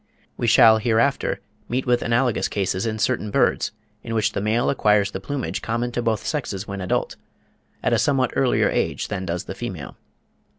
We 0.35 0.47
shall 0.47 0.79
hereafter 0.79 1.41
meet 1.69 1.85
with 1.85 2.01
analogous 2.01 2.47
cases 2.47 2.87
in 2.87 2.97
certain 2.97 3.29
birds, 3.29 3.71
in 4.01 4.15
which 4.15 4.31
the 4.31 4.41
male 4.41 4.71
acquires 4.71 5.11
the 5.11 5.19
plumage 5.19 5.61
common 5.61 5.91
to 5.91 6.01
both 6.01 6.25
sexes 6.25 6.67
when 6.67 6.81
adult, 6.81 7.17
at 7.83 7.93
a 7.93 7.99
somewhat 7.99 8.33
earlier 8.35 8.71
age 8.71 9.09
than 9.09 9.27
does 9.27 9.43
the 9.43 9.53
female. 9.53 9.97